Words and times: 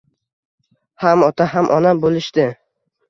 Ham 1.05 1.25
ota, 1.27 1.47
ham 1.53 1.69
ona 1.79 1.93
bo‘lishdi. 2.07 2.49